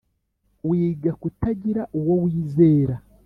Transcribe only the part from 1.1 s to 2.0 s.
kutagira